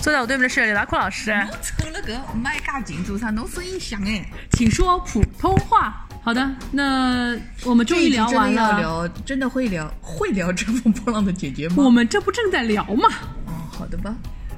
[0.00, 3.30] 坐在我对面的是李达库老师，抽了个麦嘎紧做啥？
[3.30, 4.22] 侬声音响哎！
[4.52, 6.06] 请说普通话。
[6.24, 8.80] 好的，那我们终于聊完了。
[8.80, 11.84] 聊，真的会聊，会聊《乘风破浪的姐姐》吗？
[11.84, 13.08] 我们这不正在聊吗？
[13.46, 14.16] 哦，好的吧。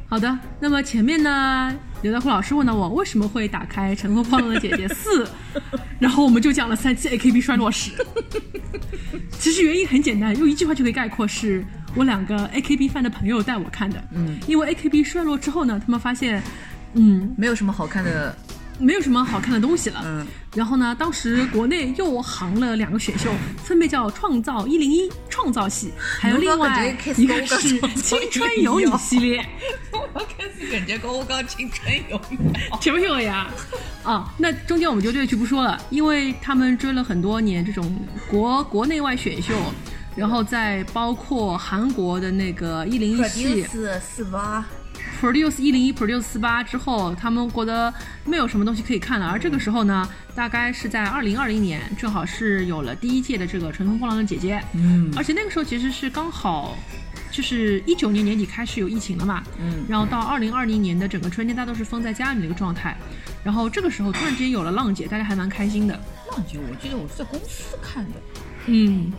[0.09, 5.25] 好的，那么前面呢，刘大库老师问到我为什么会打开《乘风破浪的姐姐四》，
[5.99, 7.91] 然后我们就讲了三期 AKB 衰落史。
[9.41, 11.65] 其实原因很简单，用一句话就可以概括，是
[11.97, 14.01] 我两个 AKB fan 的朋友带我看的。
[14.13, 16.41] 嗯，因为 AKB 衰落之后呢，他们发现，
[16.93, 18.33] 嗯，没有什么好看的，
[18.79, 20.01] 没有什么好看的东西了。
[20.05, 23.31] 嗯，然后呢，当时国内又行了两个选秀，
[23.65, 29.45] 分别叫《创造一零一》创造系，还有另外一个是《青春有你》系列。
[29.93, 32.19] 我开始感觉跟我刚青春有
[32.81, 33.49] 听不听我呀？
[34.03, 37.95] 啊，那中间我们就略去不说了，因为他们追了很多年这种
[38.31, 39.53] 国国内外选秀，
[40.15, 44.65] 然后再包括韩国的那个一零一系 Produce 四八，
[45.21, 47.93] Produce 一零一 Produce 四八之后，他们觉得
[48.25, 49.27] 没有什么东西可以看了。
[49.27, 56.77] 而这个时候呢，大概是在二零二零年，正好是有了第一届的这个《乘风破浪的姐姐》，嗯而且那个时候其实是刚好。
[57.29, 62.97] 就是一九年年底开始有疫情了嘛，嗯然后到二零二零年的整个春天，大家都是封在家里的一个状态，
[63.45, 66.01] 然后这个时候突然之间有了浪姐，大家还蛮开心的。
[66.31, 68.13] 浪姐，我记得我是在公司看的，
[68.67, 69.13] 嗯，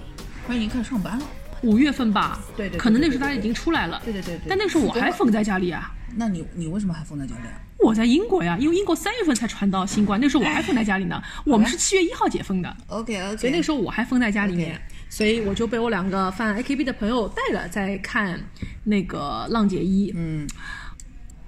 [0.47, 1.25] 我已经开始上班了。
[1.63, 7.61] 五月份吧，对对对可能那时候大家已经出来了，对对对对但那个时候我还封在家里啊，那你你为什么还封在家里啊？
[7.79, 11.21] 我在英国呀，因为英国三月份才传到新冠，那时候我还封在家里呢。
[11.45, 18.39] 我们是七月一号解封的，OK OK，所以那个时候我还封在家里面所以我就被我两个 fan AKB 的朋友带了，在看
[18.83, 20.11] 那个《浪姐一》。
[20.15, 20.47] 嗯，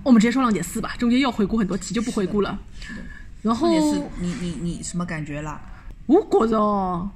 [0.04, 2.58] 我们直接说《浪姐四》吧，中间要回顾很多期就不回顾了。
[3.42, 3.70] 然后
[4.20, 5.62] 你你你什么感觉啦？
[6.06, 7.10] 我觉得哦，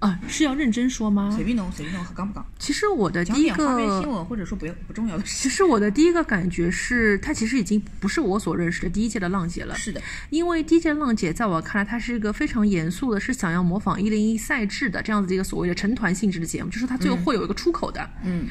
[0.00, 1.44] 啊，是要认真说吗随？
[1.44, 2.44] 便弄随便弄，刚不刚？
[2.58, 5.42] 其实我的第一讲点花边新，闻，或者说不要不重要的事。
[5.42, 9.74] 其实我的第一个感觉是，它其实已经不是我所认识的第一届的浪姐了。
[9.74, 10.00] 是的，
[10.30, 18.08] 因为第一届浪姐在我看来，它是一个非常严肃的，是想要模仿一零一赛制的这样子的一个所谓的成团性质的节目，就是它最后会有一个出口的。
[18.24, 18.46] 嗯，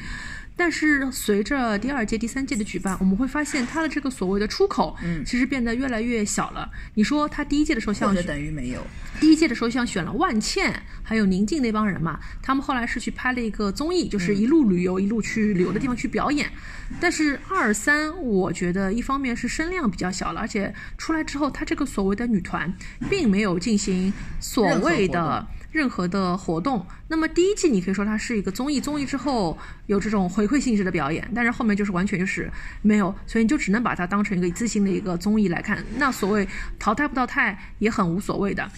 [0.56, 6.70] 但是随着第二届、第三届的举办，我们会发现它的这个所谓的出口，嗯其实变得越来越小了。
[6.94, 8.86] 你说它第一届的时候像等于没有。
[9.18, 16.50] 第一届的时候像选了万茜还有宁静那帮人嘛，他们后来是去拍了一个综艺，就是一路旅游、一路去旅游的地方去表演。
[17.00, 22.72] 但是二三，我觉得一方面是声量比较小了，而且出来之后，他这个所谓的女团
[23.08, 25.46] 并没有进行所谓的。
[25.72, 32.50] 任何的活动，那么第一季你可以说它是一个综艺，综艺之后有这种回馈性质的表演，但是后面就是完全就是
[32.82, 35.84] 没有，所以你就只能把它当成一个一次性的一个综艺来看。
[35.96, 36.46] 那所谓
[36.78, 38.68] 淘汰不淘汰也很无所谓的，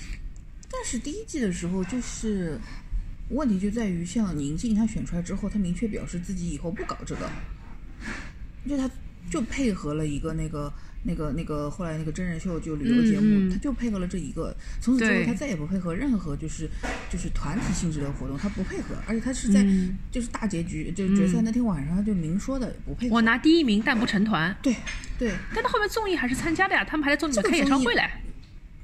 [0.71, 2.59] 但是第一季的时候，就是
[3.31, 7.31] 问题就在于，像宁静她选出来之后，她明确表示自己以后不搞这个，
[8.69, 8.91] 就她
[9.31, 10.73] 就配合了一个那个。
[11.05, 14.55] 那个、那个，后来那个真人秀就旅游节目，他嗯就配合了这一个。
[14.81, 16.69] 从此之后，他再也不配合任何就是
[17.11, 23.17] 就是团体性质的活动，他不配合，而且他是在、嗯就是大结局就决赛那天晚上，他就明说的不配合。
[23.17, 24.75] 我拿第一名但不成团，对
[25.19, 28.03] 对，但他后面综艺还是参加的呀，他们还在做那个开演唱会嘞。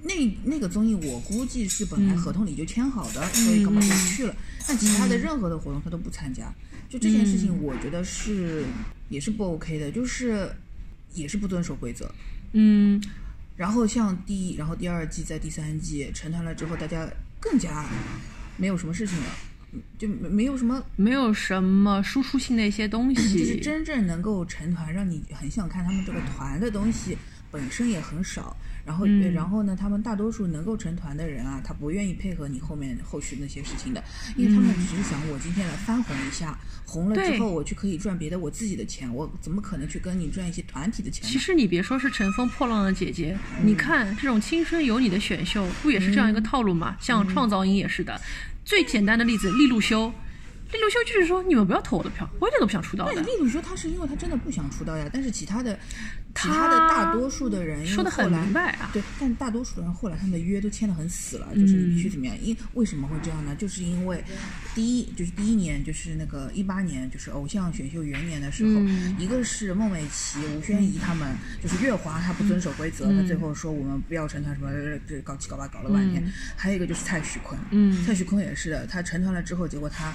[0.03, 0.15] 那
[0.45, 4.35] 那个综艺我估计是本来嗯合同里就签好的，所以干嘛就去了。
[4.67, 6.55] 但其他的任何的活动他都不参加，
[6.89, 8.65] 就这件事情，我觉得是、
[9.09, 10.51] 也是不 OK 的，就是
[11.13, 12.11] 也是不遵守规则。
[12.53, 13.03] 嗯，
[13.57, 17.09] 然后像第一，然后第二季在第三季成团了之后，大家
[17.41, 17.85] 更加
[18.57, 19.25] 没有什么事情了，
[19.99, 23.61] 就没没有什么没有什么输出性的一些东西就是。
[23.61, 27.17] 真正能够成团，让你很想看他们这个团的东西
[27.51, 28.57] 本身也很少。
[28.85, 34.03] 然后，嗯然后呢，他们大多数能够成团的人啊，他不愿意配合你后面后续那些事情的，
[34.35, 41.29] 因为他们只是想我今天来翻红一下，红了之后我去可以赚别的我自己的钱，我怎么可能去跟你赚一些团体的钱？
[41.29, 46.97] 其实你别说是乘风破浪的姐姐，你看这种青春有你的选秀，不也是这样一个套路吗？
[46.99, 48.19] 像创造营也是的。
[48.65, 50.11] 最简单的例子，利路修。
[50.73, 53.23] 李刘修就是说你们不要投我的票，我一点都不想出道的对，。
[53.25, 55.79] 例如说他是因为他真的不想出道呀，但是其他的
[56.35, 62.37] 其他他的大多数的人说的很明白啊对，但大多数人后来他们的约都签的很死了，就是嗯你必须怎么样？
[62.43, 63.55] 因为什么会这样呢？
[63.57, 64.23] 就是因为
[64.75, 74.71] 第一就是第一年就是那个一八年就是偶像选秀元年的时候，嗯一个是孟美岐、吴宣仪他们，就是月华他不遵守规则，嗯他最后说我们不要成团什么，
[75.09, 76.23] 这搞七搞八搞了半天。
[76.57, 80.15] 还有一个就是蔡徐坤，嗯蔡徐坤也是的，他成团了之后，结果他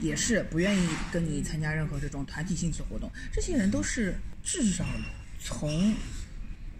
[0.00, 3.10] 也是不愿意跟你参加任何这种团体性质活动。
[3.32, 4.84] 这些人都是至少
[5.40, 5.94] 从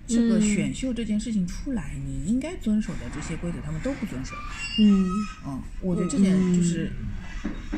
[0.06, 4.34] 这个嗯选秀这件事情出来，你应该遵守的这些规则，他们都不遵守。
[4.78, 5.08] 嗯
[5.46, 6.90] 嗯，我觉得这点就是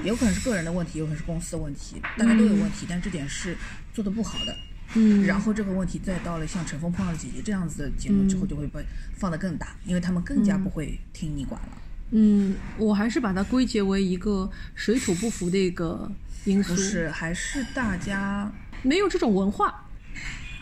[0.05, 3.57] 有可能是个人的问题，有可能是公司的问题，大家都有问题，但这点是
[3.95, 4.57] 做的不好的。
[4.95, 8.83] 嗯，然后这个问题再到了像《乘风破浪的姐姐》这样子的节目之后，就会被
[9.17, 11.69] 放得更大，因为他们更加不会听你管了。
[12.11, 16.11] 嗯，我还是把它归结为一个水土不服的一个
[16.45, 18.51] 因素，不是，还是大家
[18.83, 19.88] 没有这种文化。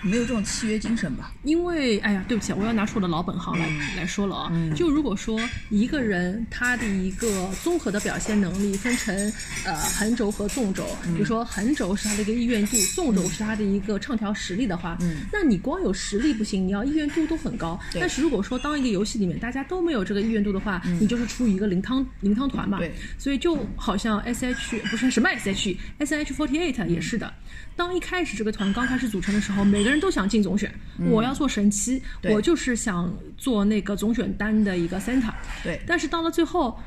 [0.02, 1.32] 没有这种契约精神吧？
[1.42, 4.52] 因为，哎呀，对不起，我要拿出我的老本行来、来说了啊。
[4.74, 5.40] 就如果说
[5.70, 9.14] 一个人他的一个综合的表现能力分成
[9.64, 14.96] 呃横轴和纵轴，比如说横轴是他的一个意愿度，纵轴是他的一个唱跳实力的话，
[15.32, 17.78] 那你光有实力不行，你要意愿度都很高。
[17.94, 22.78] 但是如果说当一个游戏里面大家都没有这个意愿度的话，你就是处于一个零汤零汤团嘛。
[22.78, 27.32] 对所以就好像 S H 不是什么 S H，S H forty eight 也是的。
[27.74, 30.72] 当一开始这个团刚开始组成的时候，每个人都想进总选，
[31.10, 35.32] 我要做神七，我就是想做那个总选单的一个 center。
[35.62, 36.78] 对但是到了最后，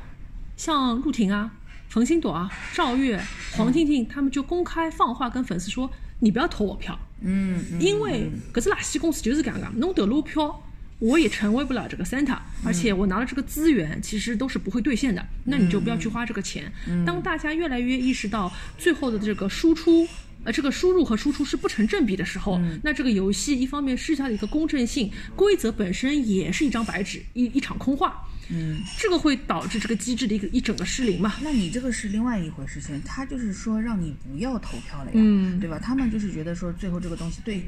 [0.56, 1.50] 像陆婷啊、
[1.88, 3.20] 冯星朵啊、赵月、
[3.52, 5.90] 黄婷婷他们就公开放话跟粉丝说
[6.20, 10.62] ：“你不要投我票，嗯，嗯因为搿只垃圾公司就是搿样个，侬投了我票，
[10.98, 16.70] 我也成为不了这个 center，而且我拿了这个资源，其实都是不会兑现的，那你就不要去花这个钱。
[17.06, 20.06] 当大家越来越意识到最后的这个输出。
[20.44, 28.26] 呃，这个输入和输出是不成正比的时候，那这个游戏一方面失去它的一个公正性，规则本身也是一张白纸，一一场空话。
[28.52, 31.34] 嗯，这个会导致这个机制的一个一整个失灵嘛。
[31.40, 35.78] 那你这个是另外一回事情，他就是说让你不要投票了呀，嗯对吧？
[35.78, 37.62] 他们就是觉得说最后这个东西对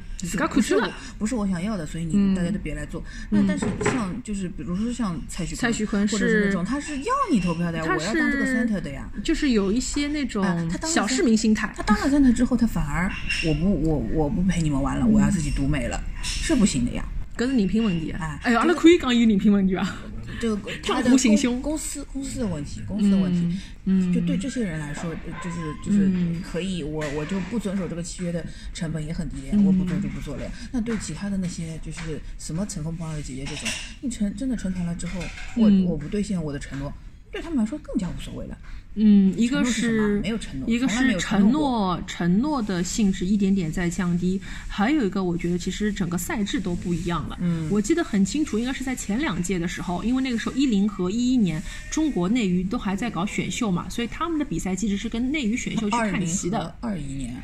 [0.49, 3.02] 不是我不是我想要的，所以你、嗯大家都别来做。
[3.31, 9.08] 那但是像就是比如说像蔡徐蔡徐坤或者是是那种他是要你投票的呀，我要当这个 center 的呀。
[9.23, 11.82] 就是有一些那种啊他当小市民心态他。
[11.82, 13.11] 当了 center 之后，他反而
[13.46, 17.05] 我不我我不陪你们玩了，我要自己独美了，是不行的呀。
[17.37, 18.50] 搿是人品问题啊哎！
[18.50, 19.96] 哎哟，阿拉可以讲有人品问题啊。
[20.42, 26.10] 这个撞他的公虎行凶公司公司的问题，公司的问题，嗯就对这些人来说，呃就是就是
[26.42, 28.44] 可以，我我就不遵守这个契约的
[28.74, 30.50] 成本也很低我不做就不做了呀。
[30.72, 33.68] 那对其他的那些就是什么乘风破浪的姐姐这种，
[34.00, 35.20] 你成真的成团了之后，
[35.56, 36.92] 我、嗯我不兑现我的承诺，
[37.30, 38.58] 对他们来说更加无所谓了。
[38.94, 47.38] 嗯，一个是什么是没有承诺一个是承承诺诺承诺的性质一点点在降低，还有一个我觉得其实整个赛制都不一样了。
[47.40, 56.88] 嗯，我记得很清楚，应该是在前两届的时候，因为那个时候一零和一一年中国内娱都还在搞选秀嘛，所以他们的比赛机制是跟内娱选秀去看齐的和。
[56.88, 57.34] 二一年，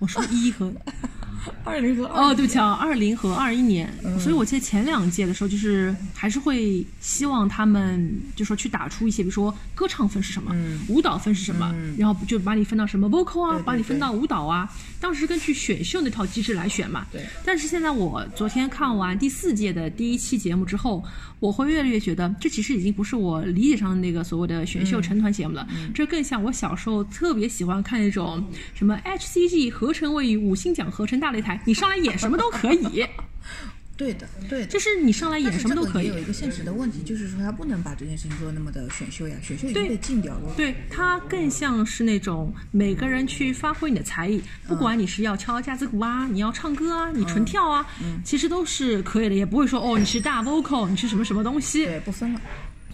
[0.00, 0.72] 我说一和
[1.64, 4.18] 二零和哦，对不起啊，二零和二一年，嗯。
[4.20, 10.54] 所以我记得前两届的时候，就是还是会希望他们就说去打出一些，比如说歌唱分是什么，
[10.88, 14.70] 舞蹈分是什么，然后就把你分到什么 vocal 啊，把你分到舞蹈啊，
[15.00, 17.06] 当时根据选秀那套机制来选嘛。
[17.10, 17.24] 对。
[17.42, 21.02] 但是现在我昨天看完第四届的第一期节目之后，
[21.38, 24.86] 我会越来越觉得，这其实已经不是我理解上的那个所谓的选嗯。
[24.86, 28.44] 秀成团节目了，这更像我小时候特别喜欢看那种
[28.74, 33.04] 什么 HCG 合成位于五星奖合成大擂台，你上来演什么都可以，
[33.98, 36.16] 对的对的，就是你上来演什么都可以有。
[36.16, 40.52] 一个现实的问题，就是说他不能把这件事情做那么的选秀呀，选秀已经对被禁掉了。
[40.56, 47.84] 对，它更像是那种每个人去发挥你的才艺，不管你是要敲架子鼓啊，你要唱歌啊，你纯跳啊，
[48.24, 52.40] 其实都是可以的，也不会说哦你是大 vocal，你是什么什么东西，对，不分了。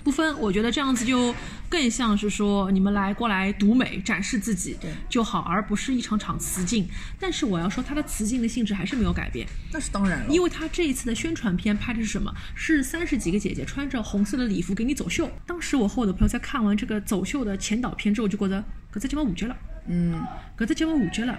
[0.06, 0.38] 不分。
[0.38, 1.34] 我觉得这样子就
[1.68, 4.76] 更像是说你们来过来独美展示自己
[5.08, 6.86] 就好，而不是一场场雌竞。
[7.18, 9.44] 但是我要说，它的雌竞的性质还是没有改变。
[9.72, 12.32] 那是当然了，因为它这一次的宣传片拍的是什么？
[12.54, 15.28] 是三十几个姐姐穿着红色的礼服给你走秀。
[15.44, 19.56] 当时我和我的朋友在看完这个走秀的前导片之后，就觉得搿只节目五绝了，
[19.88, 20.22] 嗯，
[20.56, 21.36] 搿只节目五绝了，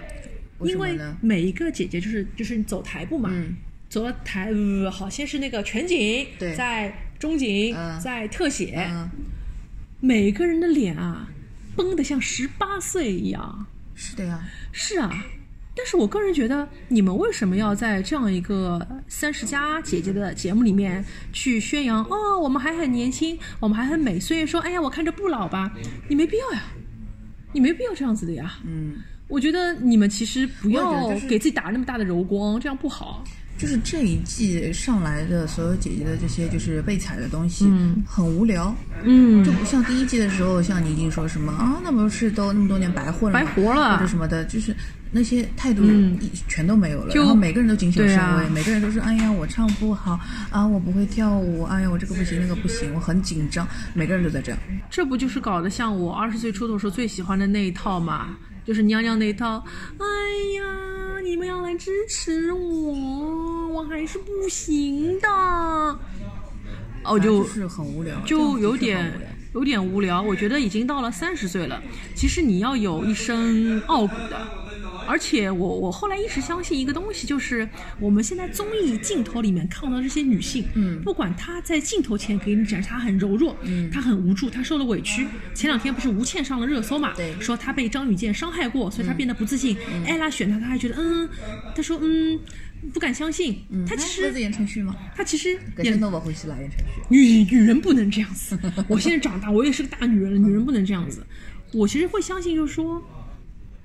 [0.60, 3.56] 因为每一个姐姐就是就是走台步嘛，嗯
[3.88, 6.54] 走了台，呃，好，先是那个全景，对
[7.18, 9.10] 在中景，嗯在特写，嗯，
[10.00, 11.28] 每个人的脸啊，
[11.74, 13.66] 绷得像十八岁一样。
[13.94, 15.10] 是的呀，是啊，
[15.76, 25.72] 但是我个人觉得，你们为什么要在这样一个三十加姐姐的节目里面去宣扬哦，我们还很年轻，我们还很美，所以说，哎呀，我看着不老吧？
[26.08, 26.62] 你没必要呀。
[27.52, 28.60] 你没必要这样子的呀。
[28.64, 33.24] 嗯，我觉得你们其实不要给自己打那么大的柔光，这样不好。
[33.58, 38.74] 就是这一季上来的所有姐姐的这些就是被踩的东西，嗯很无聊。
[39.02, 44.74] 嗯就不像第一季的时候，像你已经说什么啊，那不是都那么多年白混了，白活了或者什么的，就是
[45.10, 45.82] 那些态度
[46.48, 47.12] 全都没有了。
[47.12, 50.18] 就然后每个人都谨小慎微，每个人都是哎呀我唱不好
[50.50, 54.58] 啊，我不会跳舞，哎呀我这个不行那个不行，我很紧张，每个人都在这样。
[54.90, 58.36] 这不就是搞得像我二十岁出头时候最喜欢的那一套嘛？
[58.64, 59.64] 就是娘娘那一套。
[59.98, 60.04] 哎
[60.58, 60.64] 呀，
[61.28, 65.28] 你们要来支持我，我还是不行的。
[67.04, 69.12] 哦，就就是很无聊，就有点
[69.54, 70.22] 有点无聊。
[70.22, 71.82] 我觉得已经到了三十岁了，
[72.14, 74.67] 其实你要有一身傲骨的。
[75.08, 77.66] 而且我我后来一直相信一个东西，就是
[77.98, 85.26] 我们现在综艺镜头里面看到的这些女性，嗯不管她在镜头前给你展示她很柔弱，嗯她很无助，她受了委屈。
[85.54, 89.76] 前两天不是吴倩上了热搜嘛，对说她被张雨剑伤害过，所以她变得不自信。
[90.06, 91.26] 艾拉选她，她还觉得嗯，
[91.74, 92.38] 她说嗯，
[92.92, 93.62] 不敢相信。
[93.70, 94.94] 嗯她其实哎鸽子言承旭吗？
[95.16, 95.58] 她其实。
[97.08, 98.58] 女女人不能这样子。
[98.86, 101.24] 我现在长大，我也是个大女人了，女人不能这样子。
[101.72, 103.02] 我其实会相信，就是说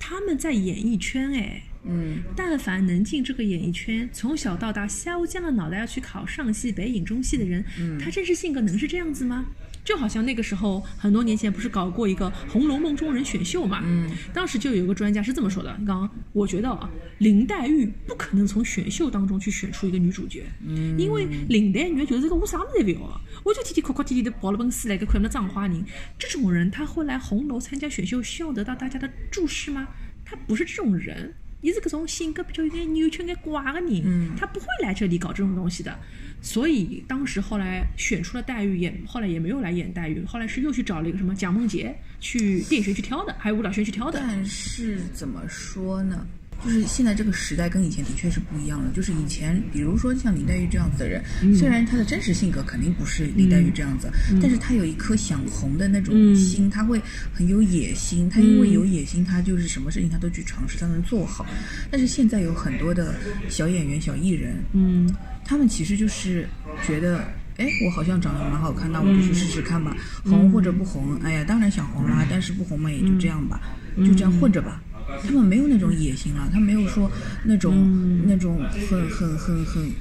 [0.05, 7.63] 他们在演艺圈，哎，嗯，但凡能进这个演艺圈，从小到大削尖了脑袋要去考上戏、北影、中戏的人，
[7.99, 9.45] 他真实性格能是这样子吗？
[9.83, 13.81] 就好像那个时候很多年前不是搞过一个《红楼梦》中人选秀嘛？
[13.83, 25.83] 嗯，当时就有一个专家是这么说的：，刚刚我觉得啊，林黛玉不可能从选秀当中去选出一个女主角，嗯，因为林黛玉就是个我啥么子也不要啊，我就天天哭哭啼啼的跑了本书来个看那葬花人，
[26.17, 29.85] 这种人他会来红楼参加选秀，需要得到大家的注视吗？
[30.23, 31.33] 他不是这种人。
[31.63, 35.97] 伊是搿种性格比较有点扭曲、有点怪的人，嗯他不会来这里搞这种东西的。
[36.41, 41.89] 所以当时后来选出了黛玉演，后来也没有来演黛玉，后来是又去找了一个什么蒋梦婕
[42.19, 44.19] 去电影学院去挑的，还有舞蹈学院去挑的。
[44.19, 46.27] 但是怎么说呢？
[46.63, 48.89] 就是现在这个时代跟以前的确是不一样了。
[48.93, 54.09] 就是以前，比如说像林黛玉这样子的人，嗯虽然她的真实性格肯定不是林黛玉这样子，
[54.41, 57.01] 但是她有一颗想红的那种嗯心，她会
[57.33, 58.29] 很有野心。
[58.29, 61.45] 她因为有野心，她就是什么事情她都去尝试，她能做好。
[61.91, 63.13] 但是现在有很多的
[63.49, 66.47] 小演员、小艺人，嗯，他们其实就是
[66.87, 67.25] 觉得，
[67.57, 73.59] 哎，我好像长得蛮好看，那我就去试试看吧，红或者不红，哎呀，当然想红啦，但是不红嘛，也就这样吧，
[73.97, 74.81] 就这样混着吧。
[75.21, 77.11] 他们没有那种野心了，他没有说
[77.43, 78.57] 那种、那种
[78.89, 79.91] 很很很很，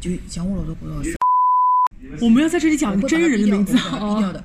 [0.00, 1.18] 就讲我老多不知道，
[2.20, 4.32] 我们要在这里讲真人的名字他逼掉我会把他逼掉哦。
[4.32, 4.44] 的。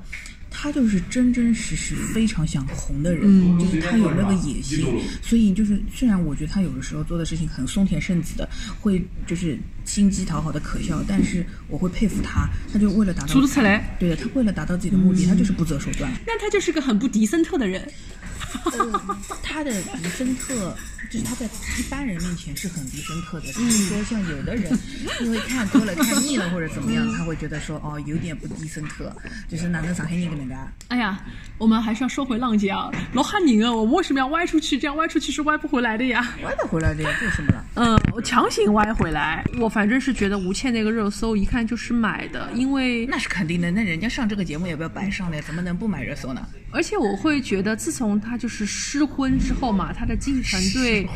[0.60, 4.84] 他就是真真实实非常想红的人，嗯就是他有那个野心，
[5.22, 9.56] 所以就是虽然我觉得他有的时候做的事情很松田圣子的，会就是
[9.86, 16.12] 心机讨好的可笑，但是我会佩服他，他就为了达到说得出来，对的，他为了达到自己的目的，他就是不择手段。
[16.26, 17.88] 那他就是个很不迪森特的人。
[19.44, 20.76] 他的迪森特，
[21.10, 24.72] 就是他在一般人面前是很迪森特的，只是说像有的人
[25.22, 29.12] 因为看多了、看腻了或者怎么样，他会觉得说哦有点不迪森特，
[29.48, 30.62] 就是哪能上海人跟那个。
[30.90, 31.20] 哎呀，
[31.58, 33.74] 我们还是要说回浪姐啊，老吓人啊！
[33.74, 34.78] 我们为什么要歪出去？
[34.78, 36.36] 这样歪出去是歪不回来的呀。
[36.44, 37.66] 歪得回来的呀，这有什么了？
[37.76, 39.44] 嗯，我强行歪回来。
[39.60, 46.46] 我反正是觉得吴倩那个热搜一看就是买的，因为那是肯定的，那人家上这个节目也不要白上的呀，怎么能不买热搜呢？
[46.72, 51.10] 而且我会觉得，自从她就是失婚之后嘛，他的经纪团队，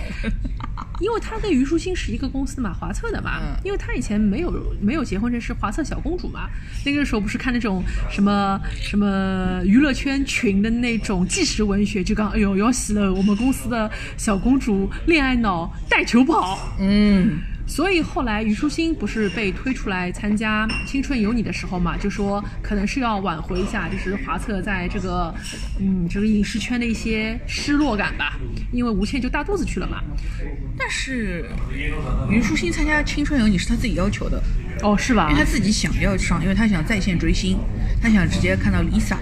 [0.99, 3.61] 因为他跟虞书欣是一个公司的嘛，华策的嘛，嗯。
[3.63, 4.51] 因为他以前没有
[4.81, 6.49] 没有结婚证，是华策小公主嘛。
[6.83, 17.37] 那个时候不是看那种什么什么娱乐圈群的那种纪实文学，就讲哎呦要死了，我们公司的小公主恋爱脑带球跑，嗯，
[17.71, 25.33] 所以后来虞书欣不是被推出来参加《青春有你》的时候嘛，就说可能是要挽回一下，就是华策在这个
[25.79, 28.37] 嗯这个影视圈的一些失落感吧，
[28.73, 30.03] 因为吴倩就大肚子去了嘛。
[30.77, 31.45] 但是
[32.29, 34.43] 虞书欣参加《青春有你》是她自己要求的，
[34.83, 35.39] 哦，是吧因为？
[35.41, 37.57] 她自己想要上，因为她想在线追星，
[38.01, 39.15] 她想直接看到 Lisa，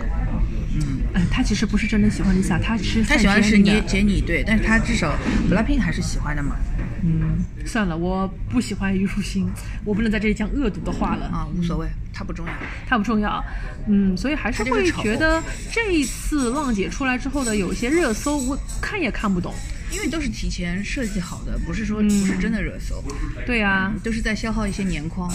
[0.73, 5.13] 嗯，她其实不是真的喜欢 Lisa，她是她喜欢的是你杰尼杰杰尼，对，但是她至少
[5.51, 6.55] BLACKPINK 还是喜欢的嘛，
[7.03, 9.47] 嗯，算了，我不喜欢虞书欣，
[9.85, 11.25] 我不能在这里讲恶毒的话了。
[11.27, 12.53] 啊，无所谓，她不重要。
[12.87, 13.43] 它不重要，
[13.87, 15.41] 嗯，所以还是会觉得
[15.71, 19.53] 这一次浪姐出来之后的有些热搜，我看也看不懂。
[19.91, 23.03] 因为都是提前设计好的，不是说嗯不是真的热搜，
[23.43, 25.27] 对啊，都是在消耗一些年框。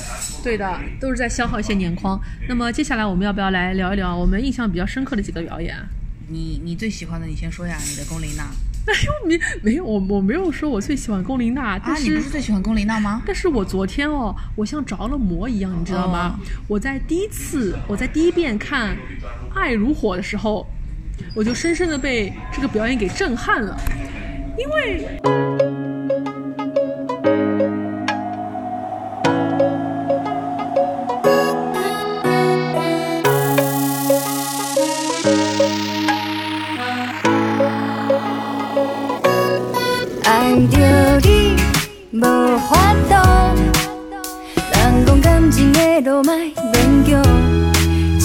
[0.45, 2.21] 对的，都是在消耗一些年框。
[2.49, 5.85] 那么接下来我们要不要来聊一聊我们印象比较深刻的几个表演啊？
[6.29, 8.45] 你你最喜欢的，你先说呀，你的龚琳娜
[8.87, 13.23] 哎呦，没没有，我我没有说我最喜欢龚琳娜，但啊，你、不是最喜欢龚琳娜吗？
[13.27, 16.39] 但是我昨天哦，我像着了魔一样，你知道吗？
[16.39, 18.95] 哦我在第一次，我在第一遍看
[19.55, 20.67] 《爱如火》的时候，
[21.35, 23.75] 我就深深的被这个表演给震撼了，
[24.59, 25.54] 因为。
[40.55, 41.57] 爱着你
[42.13, 42.23] 无
[42.59, 43.13] 法度，
[44.71, 47.21] 人讲感情的路莫勉强，
[48.21, 48.23] 一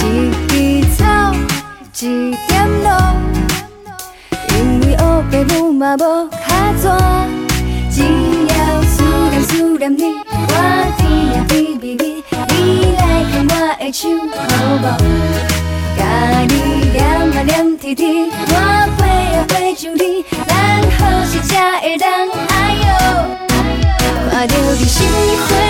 [0.47, 1.33] 枝草，
[1.99, 2.51] 一点
[2.83, 2.87] 露，
[4.49, 6.87] 因为黑爸母嘛无卡纸，
[7.89, 8.03] 只
[8.45, 10.53] 要思念思念你，我
[10.99, 11.01] 甜
[11.33, 14.07] 呀蜜蜜蜜，你来牵我的手
[14.37, 14.39] 好
[14.83, 14.85] 无？
[15.97, 15.99] 甲
[16.47, 16.53] 你
[16.93, 18.53] 念啊念甜甜，我
[18.99, 19.01] 飞
[19.33, 20.53] 啊飞上你，咱
[24.99, 25.68] 着你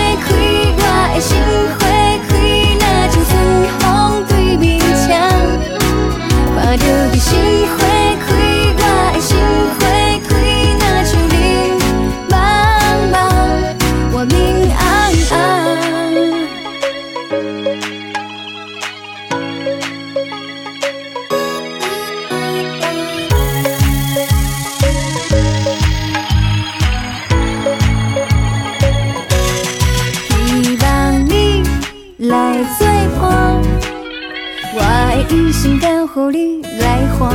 [35.30, 37.30] 我的一生交予你来换，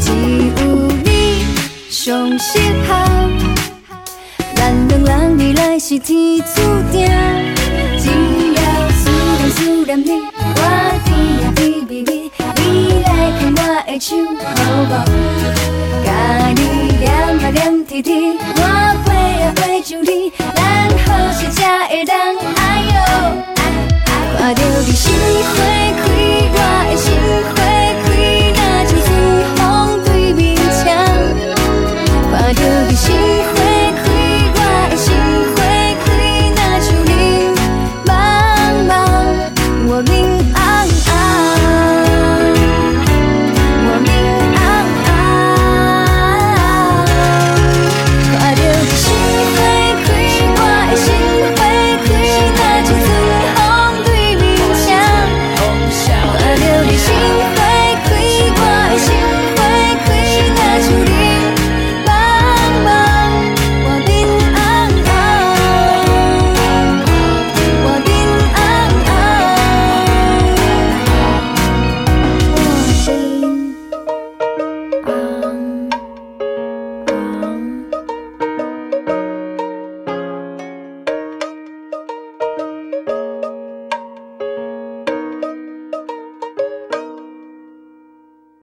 [0.00, 1.46] 只有你
[1.88, 2.88] 上适合。
[4.56, 6.60] 咱两人未来是天注
[6.90, 7.08] 定，
[7.96, 8.08] 只
[8.54, 8.60] 要
[8.90, 9.08] 思
[9.38, 10.60] 念思念你，我
[11.04, 11.08] 甜
[11.42, 12.10] 呀蜜蜜蜜，
[12.56, 13.08] 你来
[13.38, 14.44] 牵我的手好
[14.90, 14.92] 无？
[16.04, 16.08] 甲
[16.56, 16.60] 你
[16.98, 18.60] 念啊念甜甜，我
[19.04, 19.08] 飞
[19.42, 20.58] 啊飞上你，咱
[21.06, 22.18] 好时才会当
[22.56, 22.98] 哎哟，
[24.38, 25.12] 看着你心